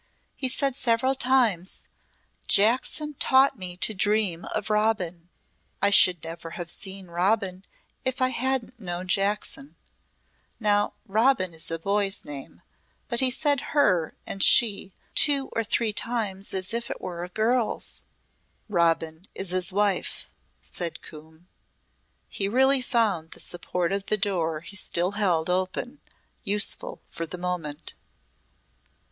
[0.35, 1.83] He said several times
[2.47, 5.29] 'Jackson taught me to dream of Robin.
[5.79, 7.63] I should never have seen Robin
[8.03, 9.75] if I hadn't known Jackson.'
[10.59, 12.63] Now 'Robin' is a boy's name
[13.09, 17.29] but he said 'her' and 'she' two or three times as if it were a
[17.29, 18.01] girl's."
[18.67, 20.31] "Robin is his wife,"
[20.63, 21.47] said Coombe.
[22.27, 26.01] He really found the support of the door he still held open,
[26.43, 27.93] useful for the moment.